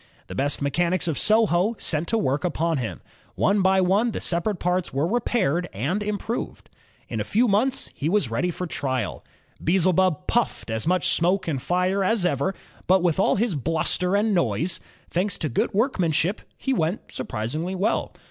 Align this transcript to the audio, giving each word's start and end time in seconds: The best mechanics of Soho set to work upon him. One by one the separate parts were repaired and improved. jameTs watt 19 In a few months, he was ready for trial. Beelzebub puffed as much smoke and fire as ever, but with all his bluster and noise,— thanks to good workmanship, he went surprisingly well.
The 0.25 0.33
best 0.33 0.63
mechanics 0.63 1.07
of 1.07 1.15
Soho 1.19 1.75
set 1.77 2.07
to 2.07 2.17
work 2.17 2.43
upon 2.43 2.77
him. 2.79 3.01
One 3.35 3.61
by 3.61 3.81
one 3.81 4.09
the 4.13 4.19
separate 4.19 4.57
parts 4.57 4.91
were 4.91 5.05
repaired 5.05 5.69
and 5.73 6.01
improved. 6.01 6.71
jameTs 6.71 6.73
watt 6.73 7.01
19 7.01 7.07
In 7.13 7.19
a 7.19 7.23
few 7.23 7.47
months, 7.47 7.91
he 7.93 8.09
was 8.09 8.31
ready 8.31 8.49
for 8.49 8.65
trial. 8.65 9.23
Beelzebub 9.63 10.25
puffed 10.25 10.71
as 10.71 10.87
much 10.87 11.09
smoke 11.13 11.47
and 11.47 11.61
fire 11.61 12.03
as 12.03 12.25
ever, 12.25 12.55
but 12.87 13.03
with 13.03 13.19
all 13.19 13.35
his 13.35 13.53
bluster 13.53 14.15
and 14.17 14.33
noise,— 14.33 14.79
thanks 15.11 15.37
to 15.37 15.49
good 15.49 15.71
workmanship, 15.71 16.41
he 16.57 16.73
went 16.73 17.11
surprisingly 17.11 17.75
well. 17.75 18.11